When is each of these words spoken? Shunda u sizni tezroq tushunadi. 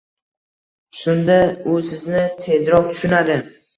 Shunda 1.01 1.35
u 1.73 1.77
sizni 1.91 2.23
tezroq 2.47 2.89
tushunadi. 2.93 3.37